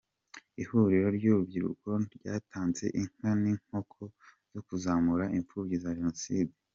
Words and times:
Ihuriro 0.61 1.07
ry’urubyiruko 1.17 1.89
ryatanze 2.15 2.85
inka 3.01 3.29
n’inkoko 3.41 4.01
zo 4.53 4.61
kuzamura 4.67 5.23
imfubyi 5.37 5.77
za 5.83 5.91
jenoside 5.97 6.53